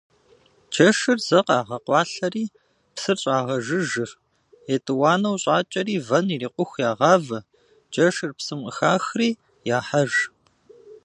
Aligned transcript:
Джэшыр 0.71 1.19
зэ 1.27 1.39
къагъэкъуалъэри 1.45 2.45
псыр 2.93 3.17
щӏагъэжыжыр, 3.23 4.11
етӏуанэу 4.73 5.35
щӏакӏэри 5.43 5.95
вэн 6.07 6.27
ирикъуху 6.35 6.81
ягъавэ, 6.89 7.39
джэшыр 7.91 8.31
псым 8.37 8.59
къыхахри 8.65 9.29
яхьэж. 9.77 10.11